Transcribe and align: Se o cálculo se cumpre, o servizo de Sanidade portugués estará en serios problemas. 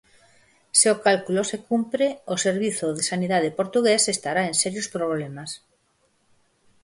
Se 0.79 0.87
o 0.93 1.01
cálculo 1.05 1.41
se 1.51 1.57
cumpre, 1.69 2.07
o 2.33 2.35
servizo 2.45 2.87
de 2.97 3.03
Sanidade 3.11 3.55
portugués 3.59 4.03
estará 4.15 4.41
en 4.49 4.55
serios 4.63 4.87
problemas. 4.95 5.51